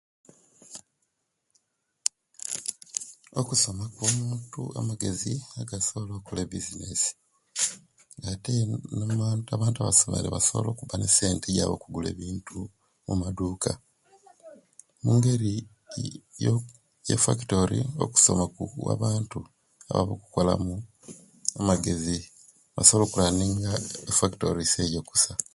[3.39, 5.33] Okusoma kuwa omuntu amagezi
[5.99, 7.11] agokola ebizinesi
[8.31, 8.51] ate
[9.55, 12.59] abantu abasomere balina esente ejab okugula ebintu
[12.99, 13.71] okumaduka.
[15.03, 15.53] Mungeri
[16.45, 19.39] eya factori okusoma kuwa abantu
[19.89, 20.75] ababa okukola mu
[21.59, 22.17] emagezi
[22.75, 23.71] basobola okuranninga
[24.11, 25.33] efactories ejo kusa